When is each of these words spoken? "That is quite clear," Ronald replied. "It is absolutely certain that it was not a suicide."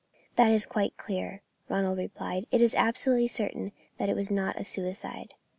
"That 0.35 0.49
is 0.51 0.65
quite 0.65 0.97
clear," 0.97 1.43
Ronald 1.69 1.99
replied. 1.99 2.47
"It 2.49 2.59
is 2.59 2.73
absolutely 2.73 3.27
certain 3.27 3.71
that 3.99 4.09
it 4.09 4.15
was 4.15 4.31
not 4.31 4.59
a 4.59 4.63
suicide." 4.63 5.35